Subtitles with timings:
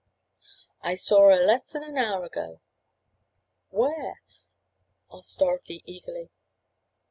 [0.81, 2.59] "I sawr her less 'n hour ago."
[3.69, 4.19] "Where?"
[5.13, 6.31] asked Dorothy, eagerly.